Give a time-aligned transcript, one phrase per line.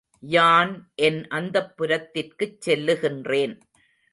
[0.23, 0.91] யான்
[0.95, 3.55] என் அந்தப்புரத்திற்குச் செல்லுகின்றேன்.